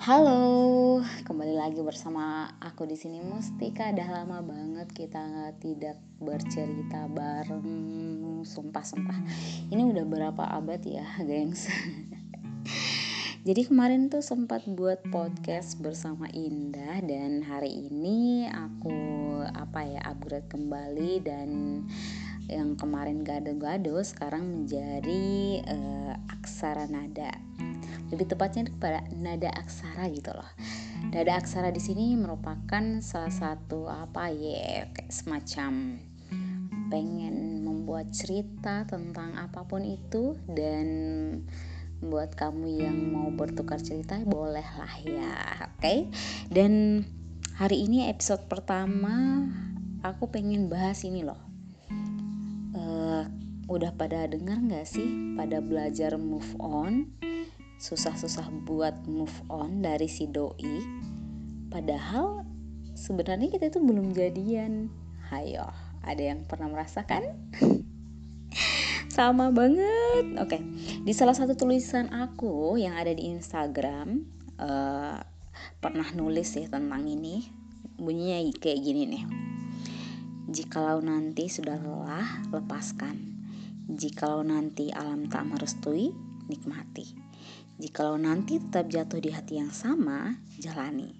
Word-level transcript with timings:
Halo, 0.00 1.04
kembali 1.28 1.60
lagi 1.60 1.84
bersama 1.84 2.48
aku 2.56 2.88
di 2.88 2.96
sini 2.96 3.20
Mustika. 3.20 3.92
Dah 3.92 4.08
lama 4.08 4.40
banget 4.40 4.88
kita 4.96 5.52
tidak 5.60 6.00
bercerita 6.16 7.04
bareng. 7.04 8.40
Sumpah-sumpah. 8.40 9.20
Ini 9.68 9.84
udah 9.84 10.04
berapa 10.08 10.56
abad 10.56 10.80
ya, 10.88 11.04
gengs? 11.28 11.68
Jadi 13.44 13.68
kemarin 13.68 14.08
tuh 14.08 14.24
sempat 14.24 14.64
buat 14.64 15.04
podcast 15.12 15.76
bersama 15.84 16.32
Indah 16.32 17.04
dan 17.04 17.44
hari 17.44 17.92
ini 17.92 18.48
aku 18.48 18.96
apa 19.52 19.84
ya 19.84 20.00
upgrade 20.08 20.48
kembali 20.48 21.12
dan 21.28 21.48
yang 22.48 22.72
kemarin 22.80 23.20
gado-gado 23.20 24.00
sekarang 24.00 24.48
menjadi 24.48 25.60
uh, 25.68 26.16
aksara 26.32 26.88
nada 26.88 27.49
lebih 28.10 28.26
tepatnya 28.26 28.66
kepada 28.66 29.06
nada 29.14 29.50
aksara 29.54 30.10
gitu 30.10 30.34
loh. 30.34 30.50
Nada 31.14 31.38
aksara 31.38 31.70
di 31.70 31.78
sini 31.78 32.18
merupakan 32.18 32.98
salah 32.98 33.30
satu 33.32 33.86
apa 33.86 34.28
ya 34.34 34.90
kayak 34.90 35.14
semacam 35.14 36.02
pengen 36.90 37.62
membuat 37.62 38.10
cerita 38.10 38.82
tentang 38.84 39.38
apa 39.38 39.62
pun 39.62 39.86
itu 39.86 40.34
dan 40.50 40.86
buat 42.02 42.34
kamu 42.34 42.66
yang 42.82 42.98
mau 43.14 43.30
bertukar 43.30 43.78
cerita 43.78 44.18
boleh 44.26 44.66
lah 44.66 44.94
ya 45.06 45.34
oke? 45.70 45.78
Okay? 45.78 45.98
dan 46.50 47.04
hari 47.54 47.86
ini 47.86 48.10
episode 48.10 48.42
pertama 48.50 49.46
aku 50.02 50.32
pengen 50.32 50.66
bahas 50.66 51.06
ini 51.06 51.22
loh. 51.22 51.38
Uh, 52.74 53.22
udah 53.70 53.94
pada 53.94 54.26
dengar 54.26 54.58
nggak 54.58 54.88
sih 54.88 55.38
pada 55.38 55.62
belajar 55.62 56.18
move 56.18 56.58
on 56.58 57.06
susah-susah 57.80 58.52
buat 58.68 59.08
move 59.08 59.32
on 59.48 59.80
dari 59.80 60.04
si 60.04 60.28
doi. 60.28 60.84
Padahal 61.72 62.44
sebenarnya 62.92 63.48
kita 63.48 63.72
itu 63.72 63.80
belum 63.80 64.12
jadian. 64.12 64.92
Hayo 65.32 65.72
ada 66.04 66.20
yang 66.20 66.44
pernah 66.44 66.68
merasakan? 66.68 67.24
Sama 69.16 69.48
banget. 69.48 70.36
Oke 70.36 70.60
okay. 70.60 70.62
di 71.08 71.12
salah 71.16 71.32
satu 71.32 71.56
tulisan 71.56 72.12
aku 72.12 72.76
yang 72.76 73.00
ada 73.00 73.16
di 73.16 73.32
Instagram 73.32 74.28
uh, 74.60 75.16
pernah 75.80 76.08
nulis 76.12 76.52
ya 76.60 76.68
tentang 76.68 77.08
ini. 77.08 77.48
Bunyinya 77.96 78.44
kayak 78.60 78.80
gini 78.84 79.02
nih. 79.08 79.24
Jikalau 80.52 81.00
nanti 81.00 81.48
sudah 81.48 81.80
lelah 81.80 82.44
lepaskan. 82.52 83.40
Jikalau 83.88 84.44
nanti 84.44 84.92
alam 84.92 85.32
tak 85.32 85.48
merestui 85.48 86.12
nikmati 86.50 87.29
Jikalau 87.80 88.20
nanti 88.20 88.60
tetap 88.60 88.92
jatuh 88.92 89.24
di 89.24 89.32
hati 89.32 89.56
yang 89.56 89.72
sama, 89.72 90.36
jalani. 90.60 91.16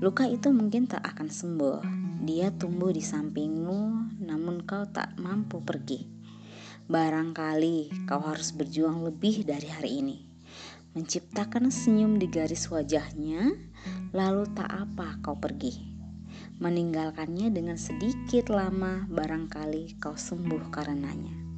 Luka 0.00 0.24
itu 0.24 0.48
mungkin 0.56 0.88
tak 0.88 1.04
akan 1.04 1.28
sembuh. 1.28 1.84
Dia 2.24 2.48
tumbuh 2.48 2.88
di 2.88 3.04
sampingmu, 3.04 4.16
namun 4.24 4.64
kau 4.64 4.88
tak 4.88 5.20
mampu 5.20 5.60
pergi. 5.60 6.08
Barangkali 6.88 8.08
kau 8.08 8.24
harus 8.24 8.56
berjuang 8.56 9.04
lebih 9.04 9.44
dari 9.44 9.68
hari 9.68 10.00
ini. 10.00 10.18
Menciptakan 10.96 11.68
senyum 11.68 12.16
di 12.16 12.32
garis 12.32 12.64
wajahnya, 12.72 13.52
lalu 14.16 14.48
tak 14.56 14.72
apa 14.72 15.20
kau 15.20 15.36
pergi. 15.36 15.76
Meninggalkannya 16.56 17.52
dengan 17.52 17.76
sedikit 17.76 18.48
lama, 18.48 19.04
barangkali 19.12 20.00
kau 20.00 20.16
sembuh 20.16 20.72
karenanya. 20.72 21.49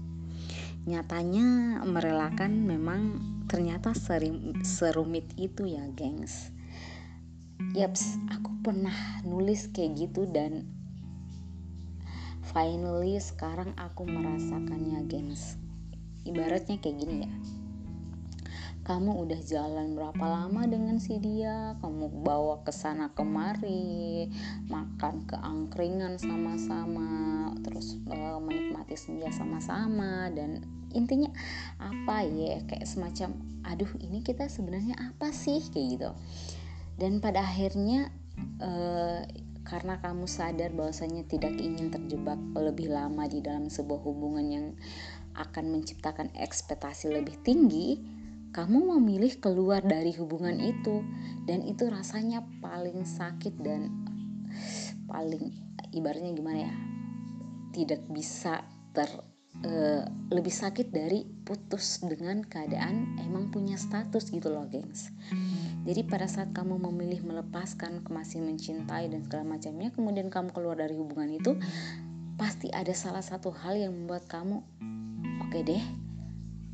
Nyatanya 0.83 1.79
merelakan 1.87 2.67
memang 2.67 3.03
ternyata 3.47 3.95
serim, 3.95 4.59
serumit 4.67 5.31
itu 5.39 5.71
ya 5.71 5.87
gengs. 5.95 6.51
Yaps, 7.79 8.19
aku 8.35 8.51
pernah 8.67 9.23
nulis 9.23 9.71
kayak 9.71 10.11
gitu 10.11 10.27
dan 10.27 10.67
finally 12.51 13.23
sekarang 13.23 13.71
aku 13.79 14.03
merasakannya 14.11 15.07
gengs. 15.07 15.55
Ibaratnya 16.27 16.83
kayak 16.83 16.97
gini 16.99 17.17
ya 17.23 17.33
kamu 18.83 19.15
udah 19.27 19.41
jalan 19.47 19.95
berapa 19.95 20.25
lama 20.27 20.67
dengan 20.67 20.99
si 20.99 21.23
dia? 21.23 21.79
Kamu 21.79 22.27
bawa 22.27 22.67
ke 22.67 22.75
sana 22.75 23.15
kemari 23.15 24.27
makan 24.67 25.23
ke 25.31 25.39
angkringan 25.39 26.19
sama-sama 26.19 27.51
terus 27.63 27.95
uh, 28.11 28.43
menikmati 28.43 28.99
senja 28.99 29.31
sama-sama 29.31 30.27
dan 30.35 30.67
intinya 30.91 31.31
apa 31.79 32.27
ya 32.27 32.59
kayak 32.67 32.85
semacam 32.85 33.39
aduh 33.63 33.89
ini 34.03 34.27
kita 34.27 34.51
sebenarnya 34.51 34.99
apa 34.99 35.31
sih? 35.31 35.63
Kayak 35.71 35.87
gitu. 35.95 36.11
Dan 36.99 37.23
pada 37.23 37.47
akhirnya 37.47 38.11
uh, 38.59 39.23
karena 39.63 40.03
kamu 40.03 40.27
sadar 40.27 40.75
bahwasanya 40.75 41.23
tidak 41.31 41.55
ingin 41.55 41.95
terjebak 41.95 42.39
lebih 42.59 42.91
lama 42.91 43.31
di 43.31 43.39
dalam 43.39 43.71
sebuah 43.71 44.03
hubungan 44.03 44.47
yang 44.51 44.67
akan 45.39 45.73
menciptakan 45.73 46.29
ekspektasi 46.37 47.09
lebih 47.09 47.39
tinggi, 47.41 47.97
kamu 48.53 49.01
memilih 49.01 49.41
keluar 49.41 49.81
dari 49.81 50.13
hubungan 50.13 50.61
itu 50.61 51.01
dan 51.49 51.65
itu 51.65 51.89
rasanya 51.89 52.45
paling 52.61 53.03
sakit 53.09 53.57
dan 53.65 53.89
paling 55.09 55.57
ibaratnya 55.97 56.37
gimana 56.37 56.69
ya? 56.69 56.75
tidak 57.73 58.05
bisa 58.13 58.61
ter 58.93 59.09
uh, 59.65 60.05
lebih 60.29 60.53
sakit 60.53 60.93
dari 60.93 61.25
putus 61.25 62.05
dengan 62.05 62.45
keadaan 62.45 63.17
emang 63.17 63.49
punya 63.49 63.81
status 63.81 64.29
gitu 64.29 64.53
loh 64.53 64.69
gengs 64.69 65.09
jadi 65.89 66.05
pada 66.05 66.29
saat 66.29 66.53
kamu 66.53 66.77
memilih 66.93 67.25
melepaskan 67.25 68.05
masih 68.13 68.45
mencintai 68.45 69.09
dan 69.09 69.25
segala 69.25 69.57
macamnya 69.57 69.89
kemudian 69.91 70.29
kamu 70.29 70.53
keluar 70.53 70.77
dari 70.77 70.95
hubungan 71.01 71.33
itu 71.33 71.57
pasti 72.37 72.69
ada 72.69 72.93
salah 72.93 73.25
satu 73.25 73.49
hal 73.49 73.81
yang 73.81 73.97
membuat 73.97 74.29
kamu 74.29 74.61
oke 75.41 75.49
okay 75.49 75.65
deh 75.65 75.85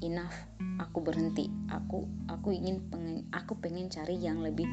enough 0.03 0.35
aku 0.79 1.03
berhenti. 1.03 1.51
Aku 1.69 2.07
aku 2.31 2.55
ingin 2.55 2.81
pengen 2.89 3.27
aku 3.35 3.59
pengen 3.59 3.91
cari 3.91 4.17
yang 4.19 4.41
lebih 4.41 4.67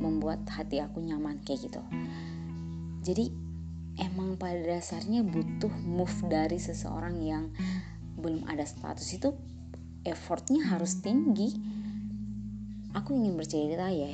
membuat 0.00 0.46
hati 0.48 0.80
aku 0.80 1.02
nyaman 1.02 1.42
kayak 1.44 1.68
gitu. 1.68 1.82
Jadi 3.04 3.28
emang 4.00 4.40
pada 4.40 4.62
dasarnya 4.62 5.26
butuh 5.26 5.72
move 5.84 6.14
dari 6.30 6.56
seseorang 6.56 7.20
yang 7.20 7.52
belum 8.16 8.48
ada 8.48 8.64
status 8.64 9.10
itu 9.12 9.34
effortnya 10.06 10.64
harus 10.70 11.02
tinggi. 11.04 11.52
Aku 12.96 13.14
ingin 13.14 13.38
bercerita 13.38 13.86
ya 13.92 14.10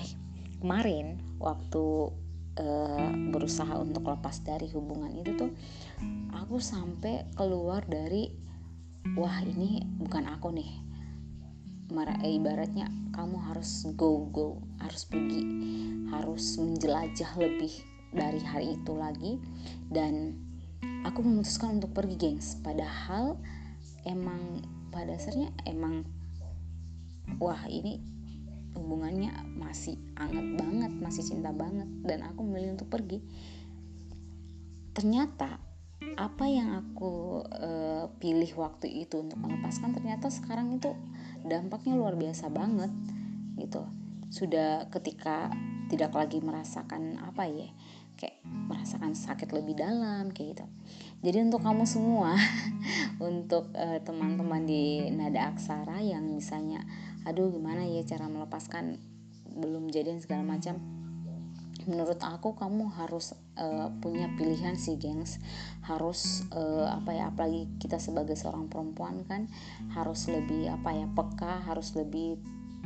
kemarin 0.61 1.21
waktu 1.41 2.13
uh, 2.61 3.11
berusaha 3.33 3.77
untuk 3.81 4.09
lepas 4.09 4.41
dari 4.45 4.69
hubungan 4.73 5.13
itu 5.17 5.37
tuh 5.37 5.51
aku 6.33 6.61
sampai 6.61 7.29
keluar 7.37 7.85
dari 7.85 8.29
wah 9.17 9.41
ini 9.45 9.85
bukan 10.01 10.27
aku 10.29 10.53
nih 10.53 10.86
ibaratnya 12.27 12.91
kamu 13.15 13.39
harus 13.51 13.87
go 13.95 14.27
go 14.31 14.61
harus 14.83 15.07
pergi 15.07 15.43
harus 16.11 16.59
menjelajah 16.59 17.33
lebih 17.39 17.73
dari 18.17 18.41
hari 18.43 18.79
itu 18.81 18.93
lagi. 18.97 19.33
Dan 19.93 20.37
aku 21.05 21.23
memutuskan 21.23 21.79
untuk 21.79 21.93
pergi 21.93 22.17
gengs. 22.17 22.59
Padahal 22.65 23.37
emang 24.09 24.65
pada 24.91 25.13
dasarnya 25.13 25.53
emang 25.69 26.07
wah 27.37 27.61
ini 27.69 28.01
hubungannya 28.77 29.33
masih 29.57 29.97
anget 30.17 30.47
banget 30.57 30.93
masih 30.97 31.23
cinta 31.27 31.51
banget. 31.53 31.89
Dan 32.03 32.25
aku 32.25 32.41
memilih 32.47 32.79
untuk 32.79 32.89
pergi. 32.89 33.21
Ternyata 34.97 35.61
apa 36.15 36.47
yang 36.47 36.71
aku 36.79 37.43
uh, 37.43 38.07
pilih 38.23 38.55
waktu 38.55 38.87
itu 39.03 39.27
untuk 39.27 39.43
melepaskan? 39.43 39.91
Ternyata 39.91 40.31
sekarang 40.31 40.79
itu 40.79 40.95
dampaknya 41.43 41.99
luar 41.99 42.15
biasa 42.15 42.47
banget 42.55 42.95
gitu. 43.59 43.83
Sudah 44.31 44.87
ketika 44.95 45.51
tidak 45.91 46.15
lagi 46.15 46.39
merasakan 46.39 47.19
apa 47.19 47.51
ya 47.51 47.71
kayak 48.17 48.41
merasakan 48.47 49.13
sakit 49.13 49.51
lebih 49.51 49.75
dalam 49.75 50.31
kayak 50.31 50.57
gitu. 50.57 50.67
Jadi 51.27 51.51
untuk 51.51 51.67
kamu 51.67 51.85
semua 51.85 52.39
untuk 53.21 53.75
uh, 53.75 53.99
teman-teman 54.07 54.63
di 54.63 55.11
nada 55.11 55.51
aksara 55.51 55.99
yang 56.01 56.23
misalnya 56.31 56.87
aduh 57.27 57.51
gimana 57.51 57.83
ya 57.83 58.07
cara 58.07 58.31
melepaskan? 58.31 59.03
Belum 59.57 59.89
jadian 59.89 60.21
segala 60.21 60.45
macam 60.45 60.79
menurut 61.87 62.19
aku 62.21 62.59
kamu 62.59 62.91
harus 62.93 63.33
uh, 63.57 63.89
punya 64.03 64.29
pilihan 64.35 64.75
sih 64.75 64.99
gengs. 64.99 65.39
Harus 65.87 66.45
uh, 66.53 66.91
apa 66.91 67.15
ya 67.15 67.31
apalagi 67.31 67.71
kita 67.79 67.97
sebagai 68.03 68.35
seorang 68.35 68.67
perempuan 68.67 69.23
kan 69.25 69.47
harus 69.95 70.27
lebih 70.27 70.69
apa 70.71 70.91
ya 70.93 71.07
peka 71.11 71.63
harus 71.65 71.95
lebih 71.95 72.39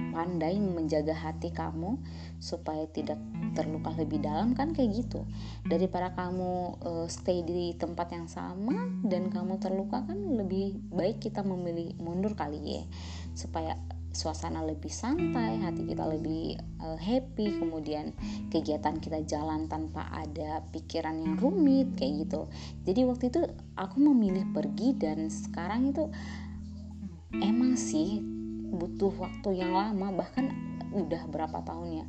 pandai 0.08 0.56
menjaga 0.56 1.12
hati 1.12 1.52
kamu 1.52 2.00
supaya 2.41 2.88
tidak 2.88 3.20
terluka 3.52 3.93
lebih 4.00 4.25
dalam 4.25 4.56
kan 4.56 4.73
kayak 4.73 5.05
gitu. 5.05 5.29
Daripada 5.69 6.17
kamu 6.17 6.81
uh, 6.81 7.06
stay 7.08 7.44
di 7.44 7.76
tempat 7.76 8.08
yang 8.17 8.25
sama 8.29 8.88
dan 9.05 9.29
kamu 9.29 9.61
terluka 9.61 10.05
kan 10.08 10.17
lebih 10.17 10.81
baik 10.88 11.20
kita 11.20 11.44
memilih 11.44 11.93
mundur 12.00 12.32
kali 12.32 12.61
ya. 12.61 12.85
Supaya 13.37 13.76
suasana 14.10 14.66
lebih 14.66 14.90
santai, 14.90 15.62
hati 15.62 15.86
kita 15.86 16.02
lebih 16.06 16.58
uh, 16.82 16.98
happy, 16.98 17.62
kemudian 17.62 18.10
kegiatan 18.50 18.98
kita 18.98 19.22
jalan 19.22 19.70
tanpa 19.70 20.10
ada 20.10 20.66
pikiran 20.74 21.18
yang 21.22 21.34
rumit 21.38 21.94
kayak 21.94 22.26
gitu. 22.26 22.50
Jadi 22.82 23.00
waktu 23.06 23.24
itu 23.30 23.42
aku 23.78 23.96
memilih 24.02 24.50
pergi 24.50 24.98
dan 24.98 25.30
sekarang 25.30 25.94
itu 25.94 26.10
emang 27.38 27.78
sih 27.78 28.18
butuh 28.70 29.14
waktu 29.18 29.62
yang 29.62 29.74
lama 29.74 30.14
bahkan 30.14 30.50
udah 30.90 31.22
berapa 31.30 31.62
tahun 31.62 32.02
ya 32.02 32.06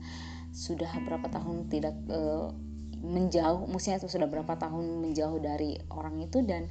sudah 0.51 0.89
berapa 1.05 1.29
tahun 1.29 1.69
tidak 1.69 1.95
uh, 2.09 2.51
menjauh 3.01 3.65
maksudnya 3.65 3.97
itu 3.97 4.09
sudah 4.13 4.29
berapa 4.29 4.53
tahun 4.57 5.01
menjauh 5.01 5.41
dari 5.41 5.77
orang 5.89 6.21
itu 6.21 6.45
dan 6.45 6.69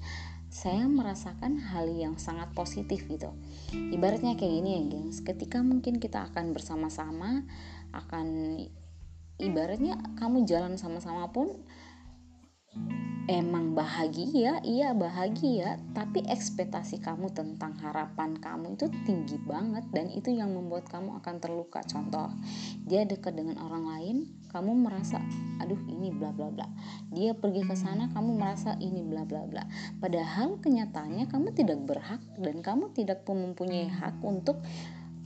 saya 0.51 0.83
merasakan 0.91 1.63
hal 1.63 1.87
yang 1.95 2.19
sangat 2.19 2.51
positif 2.59 3.07
gitu. 3.07 3.31
Ibaratnya 3.71 4.35
kayak 4.35 4.55
gini 4.59 4.71
ya 4.77 4.83
gengs. 4.91 5.23
Ketika 5.23 5.63
mungkin 5.63 6.03
kita 6.03 6.27
akan 6.27 6.51
bersama-sama 6.51 7.47
akan 7.95 8.59
ibaratnya 9.39 9.95
kamu 10.19 10.45
jalan 10.45 10.75
sama-sama 10.75 11.31
pun 11.31 11.55
emang 13.31 13.79
bahagia, 13.79 14.59
iya 14.67 14.91
bahagia, 14.91 15.79
tapi 15.95 16.27
ekspektasi 16.27 16.99
kamu 16.99 17.31
tentang 17.31 17.79
harapan 17.79 18.35
kamu 18.35 18.75
itu 18.75 18.91
tinggi 19.07 19.39
banget 19.47 19.87
dan 19.95 20.11
itu 20.11 20.35
yang 20.35 20.51
membuat 20.51 20.91
kamu 20.91 21.23
akan 21.23 21.39
terluka. 21.39 21.79
Contoh, 21.87 22.27
dia 22.83 23.07
dekat 23.07 23.39
dengan 23.39 23.63
orang 23.63 23.87
lain, 23.87 24.17
kamu 24.51 24.75
merasa 24.83 25.23
aduh 25.63 25.79
ini 25.87 26.11
bla 26.11 26.35
bla 26.35 26.51
bla. 26.51 26.67
Dia 27.15 27.31
pergi 27.39 27.63
ke 27.63 27.79
sana, 27.79 28.11
kamu 28.11 28.35
merasa 28.35 28.75
ini 28.83 29.07
bla 29.07 29.23
bla 29.23 29.47
bla. 29.47 29.63
Padahal 30.03 30.59
kenyataannya 30.59 31.31
kamu 31.31 31.55
tidak 31.55 31.79
berhak 31.87 32.19
dan 32.35 32.59
kamu 32.67 32.91
tidak 32.99 33.23
mempunyai 33.31 33.87
hak 33.87 34.19
untuk 34.27 34.59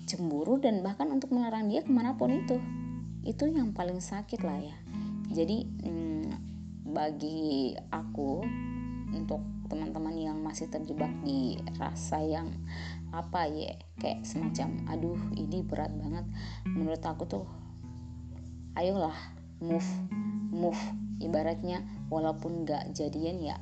cemburu 0.04 0.60
dan 0.60 0.84
bahkan 0.84 1.08
untuk 1.08 1.32
melarang 1.32 1.72
dia 1.72 1.80
ke 1.80 1.88
mana 1.88 2.12
pun 2.20 2.36
itu. 2.36 2.60
Itu 3.24 3.48
yang 3.48 3.72
paling 3.72 4.04
sakit 4.04 4.44
lah 4.44 4.60
ya. 4.60 4.76
Jadi 5.32 5.64
hmm, 5.64 6.13
bagi 6.94 7.74
aku 7.90 8.46
untuk 9.10 9.42
teman-teman 9.66 10.14
yang 10.14 10.38
masih 10.38 10.70
terjebak 10.70 11.10
di 11.26 11.58
rasa 11.78 12.22
yang 12.22 12.46
apa 13.10 13.46
ya 13.50 13.74
kayak 13.98 14.22
semacam 14.22 14.86
aduh 14.86 15.18
ini 15.34 15.66
berat 15.66 15.90
banget. 15.98 16.26
Menurut 16.70 17.02
aku 17.02 17.26
tuh 17.26 17.46
ayolah 18.78 19.14
move 19.58 19.86
move. 20.54 20.78
Ibaratnya 21.14 21.86
walaupun 22.10 22.66
gak 22.66 22.90
jadian 22.90 23.38
ya 23.38 23.56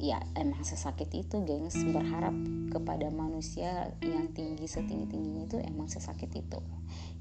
ya 0.00 0.22
emang 0.38 0.62
sesakit 0.62 1.10
itu 1.12 1.42
gengs. 1.44 1.76
Berharap 1.82 2.32
kepada 2.70 3.10
manusia 3.10 3.90
yang 4.00 4.30
tinggi 4.32 4.64
setinggi 4.70 5.10
tingginya 5.10 5.44
itu 5.50 5.58
emang 5.60 5.90
sesakit 5.90 6.30
itu. 6.30 6.62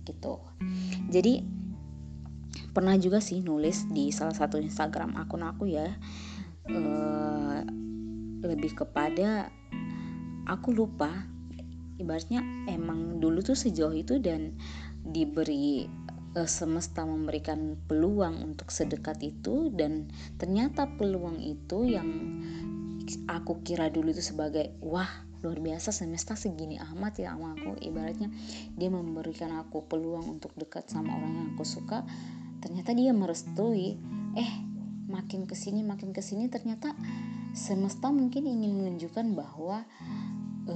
Gitu. 0.06 0.34
Jadi 1.10 1.44
pernah 2.71 2.95
juga 2.98 3.19
sih 3.19 3.42
nulis 3.42 3.89
di 3.89 4.13
salah 4.13 4.33
satu 4.33 4.62
Instagram 4.62 5.18
akun 5.18 5.44
aku 5.45 5.69
ya. 5.69 5.89
Uh, 6.69 7.66
lebih 8.39 8.77
kepada 8.77 9.50
aku 10.48 10.71
lupa 10.71 11.12
ibaratnya 12.00 12.39
emang 12.71 13.19
dulu 13.19 13.44
tuh 13.44 13.57
sejauh 13.57 13.92
itu 13.92 14.21
dan 14.24 14.56
diberi 15.04 15.89
uh, 16.38 16.48
semesta 16.48 17.04
memberikan 17.04 17.75
peluang 17.89 18.39
untuk 18.54 18.72
sedekat 18.72 19.19
itu 19.25 19.74
dan 19.75 20.07
ternyata 20.39 20.88
peluang 20.95 21.42
itu 21.44 21.89
yang 21.89 22.10
aku 23.25 23.65
kira 23.65 23.89
dulu 23.89 24.13
itu 24.13 24.22
sebagai 24.22 24.77
wah 24.80 25.10
luar 25.39 25.60
biasa 25.63 25.95
semesta 25.95 26.36
segini 26.36 26.75
amat 26.77 27.24
ya 27.24 27.31
sama 27.36 27.56
aku. 27.56 27.80
Ibaratnya 27.80 28.27
dia 28.75 28.89
memberikan 28.92 29.56
aku 29.56 29.88
peluang 29.88 30.39
untuk 30.39 30.51
dekat 30.60 30.92
sama 30.92 31.15
orang 31.15 31.33
yang 31.36 31.48
aku 31.56 31.63
suka 31.63 32.04
ternyata 32.60 32.92
dia 32.96 33.12
merestui. 33.12 34.00
Eh 34.38 34.70
makin 35.10 35.50
ke 35.50 35.58
sini 35.58 35.82
makin 35.82 36.14
ke 36.14 36.22
sini 36.22 36.48
ternyata 36.54 36.94
semesta 37.52 38.14
mungkin 38.14 38.46
ingin 38.46 38.78
menunjukkan 38.78 39.34
bahwa 39.34 39.82
e, 40.70 40.76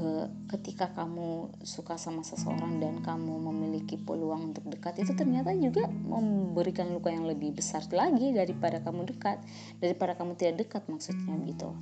ketika 0.50 0.90
kamu 0.98 1.54
suka 1.62 2.02
sama 2.02 2.26
seseorang 2.26 2.82
dan 2.82 3.06
kamu 3.06 3.30
memiliki 3.54 4.02
peluang 4.02 4.52
untuk 4.52 4.66
dekat 4.74 5.06
itu 5.06 5.14
ternyata 5.14 5.54
juga 5.54 5.86
memberikan 5.86 6.90
luka 6.90 7.14
yang 7.14 7.30
lebih 7.30 7.54
besar 7.54 7.86
lagi 7.94 8.34
daripada 8.34 8.82
kamu 8.82 9.06
dekat 9.14 9.38
daripada 9.78 10.18
kamu 10.18 10.34
tidak 10.34 10.66
dekat 10.66 10.84
maksudnya 10.90 11.38
gitu. 11.46 11.78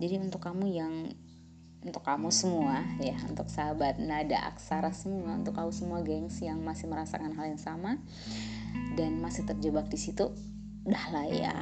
Jadi 0.00 0.16
untuk 0.16 0.40
kamu 0.40 0.66
yang 0.72 1.12
untuk 1.80 2.04
kamu 2.04 2.28
semua 2.28 2.84
ya 3.00 3.16
untuk 3.24 3.48
sahabat 3.48 3.96
nada 3.96 4.36
aksara 4.52 4.92
semua 4.92 5.40
untuk 5.40 5.56
kamu 5.56 5.72
semua 5.72 6.04
gengs 6.04 6.36
yang 6.44 6.60
masih 6.60 6.86
merasakan 6.92 7.32
hal 7.32 7.56
yang 7.56 7.60
sama 7.60 7.96
dan 8.96 9.16
masih 9.20 9.48
terjebak 9.48 9.88
di 9.88 9.96
situ 9.96 10.28
dah 10.84 11.06
lah 11.12 11.26
ya 11.28 11.54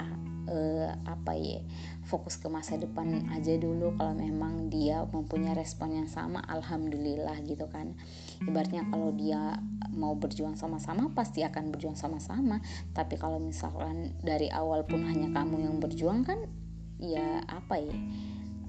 uh, 0.48 0.90
apa 1.06 1.36
ya 1.36 1.60
fokus 2.08 2.40
ke 2.40 2.48
masa 2.48 2.80
depan 2.80 3.28
aja 3.36 3.54
dulu 3.60 3.94
kalau 4.00 4.16
memang 4.16 4.72
dia 4.72 5.04
mempunyai 5.12 5.52
respon 5.52 5.92
yang 5.92 6.08
sama 6.08 6.40
alhamdulillah 6.48 7.36
gitu 7.44 7.68
kan. 7.68 7.92
Ibaratnya 8.40 8.88
kalau 8.88 9.12
dia 9.12 9.60
mau 9.92 10.16
berjuang 10.16 10.56
sama-sama 10.56 11.12
pasti 11.12 11.44
akan 11.44 11.68
berjuang 11.68 12.00
sama-sama 12.00 12.64
tapi 12.96 13.20
kalau 13.20 13.36
misalkan 13.36 14.16
dari 14.24 14.48
awal 14.48 14.88
pun 14.88 15.04
hanya 15.04 15.28
kamu 15.36 15.68
yang 15.68 15.76
berjuang 15.82 16.24
kan 16.24 16.48
ya 16.96 17.44
apa 17.46 17.78
ya 17.78 17.96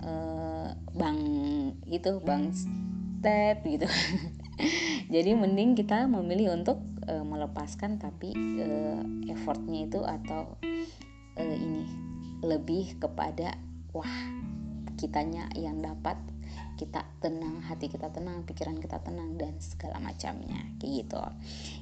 uh, 0.04 0.70
bang 0.96 1.20
itu 1.88 2.20
bang 2.24 2.52
step 2.54 3.64
gitu. 3.66 3.88
Jadi 5.14 5.32
mending 5.34 5.74
kita 5.74 6.06
memilih 6.06 6.56
untuk 6.56 6.84
uh, 7.08 7.24
melepaskan 7.24 7.98
tapi 7.98 8.36
uh, 8.60 9.02
effortnya 9.32 9.88
itu 9.88 10.00
atau 10.04 10.60
uh, 11.40 11.56
ini 11.56 11.84
lebih 12.40 13.00
kepada 13.00 13.56
wah 13.92 14.16
kitanya 15.00 15.48
yang 15.56 15.80
dapat 15.80 16.20
kita 16.80 17.04
tenang, 17.20 17.60
hati 17.60 17.92
kita 17.92 18.08
tenang, 18.08 18.48
pikiran 18.48 18.80
kita 18.80 19.04
tenang 19.04 19.36
dan 19.36 19.60
segala 19.60 20.00
macamnya 20.00 20.64
kayak 20.80 21.04
gitu. 21.04 21.20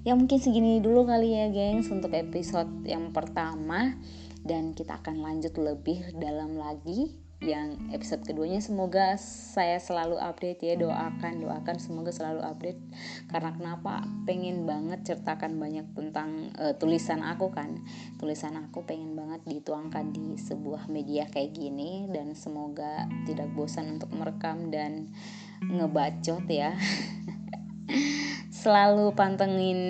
Ya 0.01 0.17
mungkin 0.17 0.41
segini 0.41 0.81
dulu 0.81 1.05
kali 1.05 1.37
ya, 1.37 1.53
gengs, 1.53 1.93
untuk 1.93 2.17
episode 2.17 2.81
yang 2.81 3.13
pertama. 3.13 3.93
Dan 4.41 4.73
kita 4.73 5.03
akan 5.03 5.21
lanjut 5.21 5.53
lebih 5.59 6.17
dalam 6.17 6.55
lagi 6.57 7.26
yang 7.38 7.94
episode 7.94 8.25
keduanya. 8.25 8.57
Semoga 8.57 9.13
saya 9.22 9.78
selalu 9.78 10.18
update 10.18 10.57
ya 10.66 10.74
doakan 10.74 11.45
doakan 11.45 11.78
semoga 11.78 12.10
selalu 12.10 12.41
update. 12.41 12.82
Karena 13.29 13.53
kenapa? 13.53 14.01
Pengen 14.25 14.65
banget 14.65 15.06
ceritakan 15.06 15.62
banyak 15.62 15.86
tentang 15.94 16.50
uh, 16.58 16.74
tulisan 16.82 17.22
aku 17.22 17.53
kan. 17.53 17.77
Tulisan 18.17 18.58
aku 18.58 18.82
pengen 18.89 19.13
banget 19.13 19.46
dituangkan 19.46 20.10
di 20.10 20.34
sebuah 20.41 20.89
media 20.89 21.29
kayak 21.29 21.53
gini 21.53 22.10
dan 22.10 22.34
semoga 22.34 23.06
tidak 23.29 23.53
bosan 23.53 24.01
untuk 24.01 24.10
merekam 24.17 24.74
dan 24.74 25.13
ngebacot 25.62 26.46
ya. 26.50 26.74
Selalu 28.65 29.13
pantengin 29.13 29.82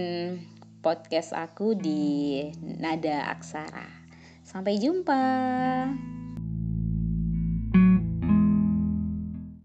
podcast 0.84 1.32
aku 1.32 1.80
di 1.80 2.44
nada 2.60 3.32
aksara. 3.32 3.88
Sampai 4.44 4.80
jumpa 4.80 5.20